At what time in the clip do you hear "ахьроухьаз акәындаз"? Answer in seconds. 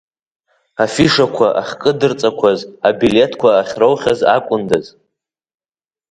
3.61-4.85